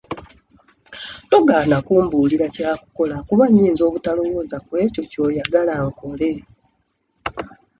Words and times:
Togaana 1.29 1.77
kumbuulira 1.85 2.45
kyakukola 2.55 3.15
kuba 3.27 3.43
nnyinza 3.47 3.81
obutalowooza 3.89 4.57
kw'ekyo 4.65 5.01
ky'oyagala 5.11 5.73
nkole. 5.85 6.31